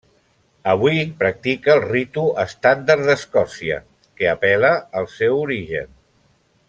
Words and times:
Avui 0.71 1.01
practica 1.19 1.69
el 1.73 1.81
Ritu 1.83 2.23
Estàndard 2.45 3.05
d'Escòcia 3.11 3.79
que 4.21 4.31
apel·la 4.35 4.73
al 5.03 5.11
seu 5.21 5.39
origen. 5.45 5.95